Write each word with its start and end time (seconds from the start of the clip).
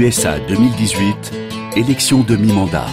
USA 0.00 0.38
2018, 0.48 1.14
élection 1.76 2.22
de 2.22 2.34
mi-mandat. 2.34 2.86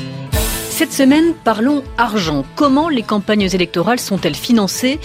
Cette 0.69 0.91
semaine, 0.91 1.33
parlons 1.45 1.81
argent. 1.97 2.43
Comment 2.57 2.89
les 2.89 3.01
campagnes 3.01 3.47
électorales 3.53 4.01
sont-elles 4.01 4.35
financées? 4.35 4.99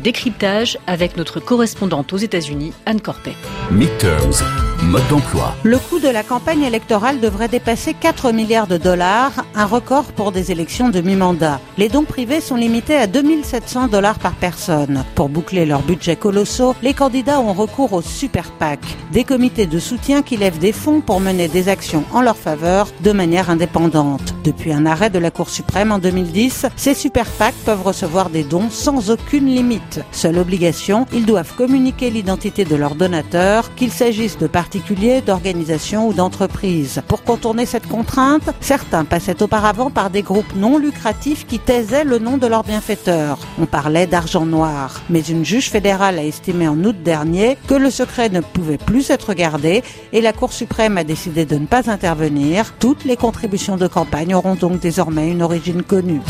Décryptage 0.00 0.78
avec 0.86 1.16
notre 1.16 1.40
correspondante 1.40 2.12
aux 2.12 2.16
États-Unis, 2.16 2.72
Anne 2.86 3.00
Corpet. 3.00 3.34
Midterms, 3.72 4.44
mode 4.82 5.06
d'emploi. 5.08 5.54
Le 5.62 5.78
coût 5.78 5.98
de 5.98 6.08
la 6.08 6.22
campagne 6.22 6.62
électorale 6.62 7.20
devrait 7.20 7.48
dépasser 7.48 7.94
4 7.94 8.32
milliards 8.32 8.66
de 8.66 8.76
dollars, 8.76 9.32
un 9.54 9.66
record 9.66 10.04
pour 10.04 10.32
des 10.32 10.52
élections 10.52 10.88
de 10.88 11.00
mi-mandat. 11.00 11.60
Les 11.76 11.88
dons 11.88 12.04
privés 12.04 12.40
sont 12.40 12.56
limités 12.56 12.96
à 12.96 13.06
2700 13.06 13.88
dollars 13.88 14.18
par 14.18 14.32
personne. 14.34 15.04
Pour 15.14 15.28
boucler 15.28 15.66
leurs 15.66 15.82
budgets 15.82 16.16
colossaux, 16.16 16.74
les 16.82 16.94
candidats 16.94 17.40
ont 17.40 17.52
recours 17.52 17.92
aux 17.92 18.02
super 18.02 18.50
PAC, 18.52 18.80
des 19.12 19.24
comités 19.24 19.66
de 19.66 19.78
soutien 19.78 20.22
qui 20.22 20.36
lèvent 20.36 20.58
des 20.58 20.72
fonds 20.72 21.00
pour 21.00 21.20
mener 21.20 21.48
des 21.48 21.68
actions 21.68 22.04
en 22.12 22.22
leur 22.22 22.36
faveur 22.36 22.88
de 23.02 23.12
manière 23.12 23.50
indépendante. 23.50 24.34
Depuis 24.44 24.72
un 24.72 24.86
arrêt 24.86 25.10
de 25.10 25.18
la 25.18 25.30
Cour 25.30 25.50
suprême 25.50 25.92
en 25.92 25.98
2010, 25.98 26.66
ces 26.76 26.94
super 26.94 27.26
PAC 27.26 27.54
peuvent 27.64 27.82
recevoir 27.82 28.30
des 28.30 28.44
dons 28.44 28.70
sans 28.70 29.10
aucune 29.10 29.46
limite. 29.46 30.00
Seule 30.12 30.38
obligation, 30.38 31.06
ils 31.12 31.26
doivent 31.26 31.54
communiquer 31.54 32.10
l'identité 32.10 32.64
de 32.64 32.76
leurs 32.76 32.94
donateurs, 32.94 33.74
qu'il 33.74 33.92
s'agisse 33.92 34.38
de 34.38 34.46
particuliers, 34.68 35.22
d'organisations 35.22 36.08
ou 36.08 36.12
d'entreprises. 36.12 37.00
Pour 37.08 37.22
contourner 37.22 37.64
cette 37.64 37.86
contrainte, 37.86 38.50
certains 38.60 39.06
passaient 39.06 39.42
auparavant 39.42 39.90
par 39.90 40.10
des 40.10 40.20
groupes 40.20 40.54
non 40.54 40.76
lucratifs 40.76 41.46
qui 41.46 41.58
taisaient 41.58 42.04
le 42.04 42.18
nom 42.18 42.36
de 42.36 42.46
leurs 42.46 42.64
bienfaiteurs. 42.64 43.38
On 43.58 43.64
parlait 43.64 44.06
d'argent 44.06 44.44
noir. 44.44 45.00
Mais 45.08 45.20
une 45.20 45.42
juge 45.42 45.70
fédérale 45.70 46.18
a 46.18 46.24
estimé 46.24 46.68
en 46.68 46.84
août 46.84 46.96
dernier 47.02 47.56
que 47.66 47.72
le 47.72 47.90
secret 47.90 48.28
ne 48.28 48.40
pouvait 48.42 48.76
plus 48.76 49.08
être 49.08 49.32
gardé 49.32 49.82
et 50.12 50.20
la 50.20 50.34
Cour 50.34 50.52
suprême 50.52 50.98
a 50.98 51.04
décidé 51.04 51.46
de 51.46 51.56
ne 51.56 51.64
pas 51.64 51.90
intervenir. 51.90 52.74
Toutes 52.78 53.06
les 53.06 53.16
contributions 53.16 53.78
de 53.78 53.86
campagne 53.86 54.34
auront 54.34 54.54
donc 54.54 54.80
désormais 54.80 55.30
une 55.30 55.40
origine 55.40 55.82
connue. 55.82 56.20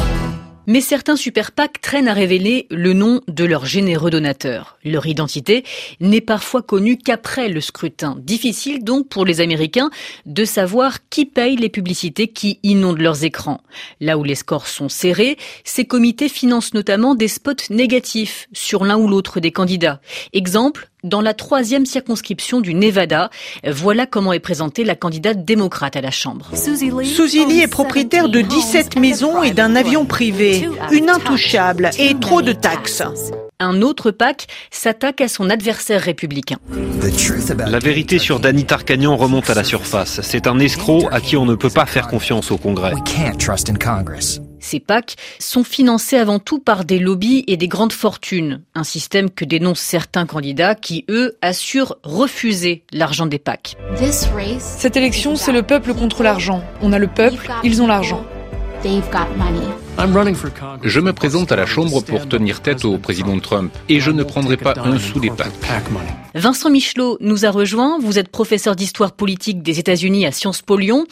Mais 0.70 0.82
certains 0.82 1.16
super 1.16 1.52
PAC 1.52 1.80
traînent 1.80 2.08
à 2.08 2.12
révéler 2.12 2.66
le 2.70 2.92
nom 2.92 3.22
de 3.26 3.46
leurs 3.46 3.64
généreux 3.64 4.10
donateurs. 4.10 4.76
Leur 4.84 5.06
identité 5.06 5.64
n'est 5.98 6.20
parfois 6.20 6.60
connue 6.60 6.98
qu'après 6.98 7.48
le 7.48 7.62
scrutin. 7.62 8.16
Difficile 8.20 8.84
donc 8.84 9.08
pour 9.08 9.24
les 9.24 9.40
Américains 9.40 9.88
de 10.26 10.44
savoir 10.44 11.08
qui 11.08 11.24
paye 11.24 11.56
les 11.56 11.70
publicités 11.70 12.28
qui 12.28 12.60
inondent 12.62 13.00
leurs 13.00 13.24
écrans. 13.24 13.62
Là 14.02 14.18
où 14.18 14.24
les 14.24 14.34
scores 14.34 14.66
sont 14.66 14.90
serrés, 14.90 15.38
ces 15.64 15.86
comités 15.86 16.28
financent 16.28 16.74
notamment 16.74 17.14
des 17.14 17.28
spots 17.28 17.70
négatifs 17.70 18.46
sur 18.52 18.84
l'un 18.84 18.98
ou 18.98 19.08
l'autre 19.08 19.40
des 19.40 19.52
candidats. 19.52 20.02
Exemple, 20.34 20.90
dans 21.04 21.20
la 21.20 21.34
troisième 21.34 21.86
circonscription 21.86 22.60
du 22.60 22.74
Nevada. 22.74 23.30
Voilà 23.64 24.06
comment 24.06 24.32
est 24.32 24.40
présentée 24.40 24.84
la 24.84 24.94
candidate 24.94 25.44
démocrate 25.44 25.96
à 25.96 26.00
la 26.00 26.10
Chambre. 26.10 26.50
Suzy 26.54 27.46
Lee 27.46 27.60
est 27.60 27.68
propriétaire 27.68 28.28
de 28.28 28.40
17 28.40 28.96
maisons 28.98 29.42
et 29.42 29.52
d'un 29.52 29.76
avion 29.76 30.04
privé, 30.04 30.68
une 30.90 31.10
intouchable 31.10 31.90
et 31.98 32.14
trop 32.14 32.42
de 32.42 32.52
taxes. 32.52 33.02
Un 33.60 33.82
autre 33.82 34.12
PAC 34.12 34.46
s'attaque 34.70 35.20
à 35.20 35.26
son 35.26 35.50
adversaire 35.50 36.00
républicain. 36.00 36.58
La 37.66 37.78
vérité 37.80 38.18
sur 38.18 38.38
Danny 38.38 38.64
Tarkanian 38.64 39.16
remonte 39.16 39.50
à 39.50 39.54
la 39.54 39.64
surface. 39.64 40.20
C'est 40.22 40.46
un 40.46 40.60
escroc 40.60 41.08
à 41.10 41.20
qui 41.20 41.36
on 41.36 41.44
ne 41.44 41.56
peut 41.56 41.70
pas 41.70 41.86
faire 41.86 42.06
confiance 42.06 42.52
au 42.52 42.58
Congrès. 42.58 42.94
Ces 44.68 44.80
PAC 44.80 45.16
sont 45.38 45.64
financés 45.64 46.18
avant 46.18 46.38
tout 46.40 46.58
par 46.58 46.84
des 46.84 46.98
lobbies 46.98 47.42
et 47.46 47.56
des 47.56 47.68
grandes 47.68 47.94
fortunes, 47.94 48.60
un 48.74 48.84
système 48.84 49.30
que 49.30 49.46
dénoncent 49.46 49.80
certains 49.80 50.26
candidats 50.26 50.74
qui, 50.74 51.06
eux, 51.08 51.38
assurent 51.40 51.96
refuser 52.02 52.82
l'argent 52.92 53.24
des 53.24 53.38
PAC. 53.38 53.78
Cette 54.58 54.98
élection, 54.98 55.36
c'est 55.36 55.52
le 55.52 55.62
peuple 55.62 55.94
contre 55.94 56.22
l'argent. 56.22 56.62
On 56.82 56.92
a 56.92 56.98
le 56.98 57.06
peuple, 57.06 57.50
ils 57.64 57.80
ont 57.80 57.86
l'argent. 57.86 58.26
Je 60.84 61.00
me 61.00 61.12
présente 61.12 61.50
à 61.50 61.56
la 61.56 61.66
Chambre 61.66 62.04
pour 62.04 62.28
tenir 62.28 62.62
tête 62.62 62.84
au 62.84 62.98
président 62.98 63.36
Trump 63.40 63.72
et 63.88 63.98
je 63.98 64.12
ne 64.12 64.22
prendrai 64.22 64.56
pas 64.56 64.74
un 64.76 64.96
sou 64.96 65.18
des 65.18 65.28
PAC. 65.28 65.50
Vincent 66.36 66.70
Michelot 66.70 67.18
nous 67.20 67.44
a 67.44 67.50
rejoint. 67.50 67.98
Vous 68.00 68.16
êtes 68.16 68.28
professeur 68.28 68.76
d'histoire 68.76 69.10
politique 69.10 69.60
des 69.60 69.80
États-Unis 69.80 70.24
à 70.24 70.30
Sciences 70.30 70.62
Po 70.62 70.76
Lyon. 70.76 71.06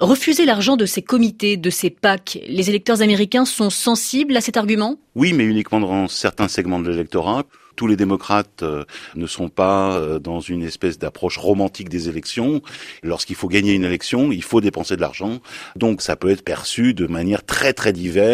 Refuser 0.00 0.44
l'argent 0.44 0.76
de 0.76 0.86
ces 0.86 1.02
comités, 1.02 1.56
de 1.56 1.70
ces 1.70 1.90
PAC, 1.90 2.40
les 2.48 2.68
électeurs 2.68 3.00
américains 3.00 3.44
sont 3.44 3.70
sensibles 3.70 4.36
à 4.36 4.40
cet 4.40 4.56
argument? 4.56 4.96
Oui, 5.14 5.34
mais 5.34 5.44
uniquement 5.44 5.78
dans 5.78 6.08
certains 6.08 6.48
segments 6.48 6.80
de 6.80 6.90
l'électorat. 6.90 7.44
Tous 7.76 7.86
les 7.86 7.96
démocrates 7.96 8.62
euh, 8.62 8.84
ne 9.14 9.26
sont 9.26 9.48
pas 9.48 9.96
euh, 9.96 10.18
dans 10.18 10.40
une 10.40 10.62
espèce 10.62 10.98
d'approche 10.98 11.38
romantique 11.38 11.88
des 11.88 12.08
élections. 12.08 12.60
Lorsqu'il 13.02 13.36
faut 13.36 13.48
gagner 13.48 13.72
une 13.72 13.84
élection, 13.84 14.30
il 14.30 14.42
faut 14.42 14.60
dépenser 14.60 14.96
de 14.96 15.00
l'argent. 15.00 15.40
Donc 15.76 16.02
ça 16.02 16.16
peut 16.16 16.30
être 16.30 16.44
perçu 16.44 16.92
de 16.92 17.06
manière 17.06 17.44
très 17.44 17.72
très 17.72 17.92
diverse 17.92 18.31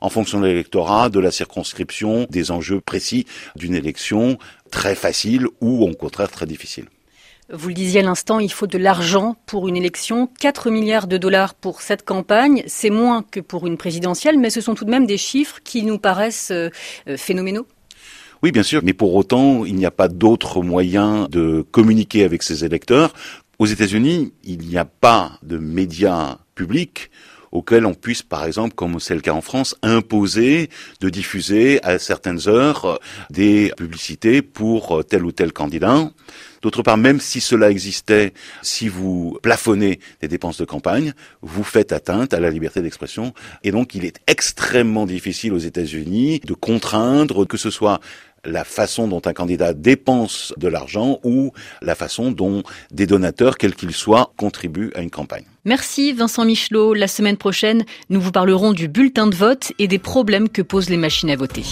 en 0.00 0.08
fonction 0.08 0.40
de 0.40 0.46
l'électorat, 0.46 1.08
de 1.08 1.20
la 1.20 1.30
circonscription, 1.30 2.26
des 2.30 2.50
enjeux 2.50 2.80
précis 2.80 3.26
d'une 3.56 3.74
élection 3.74 4.38
très 4.70 4.94
facile 4.94 5.46
ou 5.60 5.84
au 5.84 5.94
contraire 5.94 6.30
très 6.30 6.46
difficile. 6.46 6.86
Vous 7.50 7.68
le 7.68 7.74
disiez 7.74 8.00
à 8.00 8.02
l'instant, 8.02 8.40
il 8.40 8.52
faut 8.52 8.66
de 8.66 8.76
l'argent 8.76 9.36
pour 9.46 9.68
une 9.68 9.76
élection. 9.76 10.28
4 10.38 10.70
milliards 10.70 11.06
de 11.06 11.16
dollars 11.16 11.54
pour 11.54 11.80
cette 11.80 12.04
campagne, 12.04 12.62
c'est 12.66 12.90
moins 12.90 13.22
que 13.22 13.40
pour 13.40 13.66
une 13.66 13.78
présidentielle, 13.78 14.38
mais 14.38 14.50
ce 14.50 14.60
sont 14.60 14.74
tout 14.74 14.84
de 14.84 14.90
même 14.90 15.06
des 15.06 15.16
chiffres 15.16 15.58
qui 15.64 15.82
nous 15.82 15.98
paraissent 15.98 16.50
euh, 16.50 16.68
phénoménaux. 17.16 17.66
Oui, 18.42 18.52
bien 18.52 18.62
sûr, 18.62 18.82
mais 18.84 18.92
pour 18.92 19.14
autant, 19.14 19.64
il 19.64 19.76
n'y 19.76 19.86
a 19.86 19.90
pas 19.90 20.08
d'autre 20.08 20.60
moyen 20.60 21.26
de 21.30 21.64
communiquer 21.70 22.22
avec 22.22 22.42
ses 22.42 22.66
électeurs. 22.66 23.14
Aux 23.58 23.66
États-Unis, 23.66 24.32
il 24.44 24.58
n'y 24.58 24.76
a 24.76 24.84
pas 24.84 25.32
de 25.42 25.56
médias 25.56 26.36
publics 26.54 27.10
auxquels 27.52 27.86
on 27.86 27.94
puisse, 27.94 28.22
par 28.22 28.44
exemple, 28.44 28.74
comme 28.74 29.00
c'est 29.00 29.14
le 29.14 29.20
cas 29.20 29.32
en 29.32 29.40
France, 29.40 29.76
imposer 29.82 30.70
de 31.00 31.08
diffuser 31.08 31.82
à 31.82 31.98
certaines 31.98 32.48
heures 32.48 32.98
des 33.30 33.72
publicités 33.76 34.42
pour 34.42 35.04
tel 35.06 35.24
ou 35.24 35.32
tel 35.32 35.52
candidat. 35.52 36.10
D'autre 36.62 36.82
part, 36.82 36.96
même 36.96 37.20
si 37.20 37.40
cela 37.40 37.70
existait, 37.70 38.32
si 38.62 38.88
vous 38.88 39.38
plafonnez 39.42 40.00
des 40.20 40.28
dépenses 40.28 40.58
de 40.58 40.64
campagne, 40.64 41.14
vous 41.40 41.62
faites 41.62 41.92
atteinte 41.92 42.34
à 42.34 42.40
la 42.40 42.50
liberté 42.50 42.82
d'expression. 42.82 43.32
Et 43.62 43.70
donc, 43.70 43.94
il 43.94 44.04
est 44.04 44.18
extrêmement 44.26 45.06
difficile 45.06 45.52
aux 45.52 45.58
États-Unis 45.58 46.40
de 46.40 46.54
contraindre 46.54 47.46
que 47.46 47.56
ce 47.56 47.70
soit 47.70 48.00
la 48.44 48.64
façon 48.64 49.08
dont 49.08 49.22
un 49.24 49.32
candidat 49.32 49.72
dépense 49.72 50.52
de 50.56 50.68
l'argent 50.68 51.20
ou 51.22 51.52
la 51.82 51.94
façon 51.94 52.30
dont 52.30 52.62
des 52.90 53.06
donateurs, 53.06 53.56
quels 53.56 53.74
qu'ils 53.74 53.92
soient, 53.92 54.32
contribuent 54.36 54.92
à 54.94 55.00
une 55.00 55.10
campagne. 55.10 55.44
Merci 55.68 56.14
Vincent 56.14 56.46
Michelot. 56.46 56.94
La 56.94 57.08
semaine 57.08 57.36
prochaine, 57.36 57.84
nous 58.08 58.22
vous 58.22 58.32
parlerons 58.32 58.72
du 58.72 58.88
bulletin 58.88 59.26
de 59.26 59.34
vote 59.34 59.72
et 59.78 59.86
des 59.86 59.98
problèmes 59.98 60.48
que 60.48 60.62
posent 60.62 60.88
les 60.88 60.96
machines 60.96 61.28
à 61.28 61.36
voter. 61.36 61.62